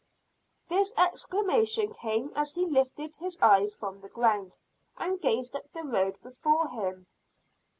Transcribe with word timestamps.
This 0.67 0.93
exclamation 0.97 1.93
came 1.93 2.31
as 2.35 2.55
he 2.55 2.65
lifted 2.65 3.17
his 3.17 3.37
eyes 3.39 3.75
from 3.75 4.01
the 4.01 4.09
ground, 4.09 4.57
and 4.97 5.21
gazed 5.21 5.55
up 5.55 5.71
the 5.73 5.83
road 5.83 6.17
before 6.23 6.69
him. 6.69 7.05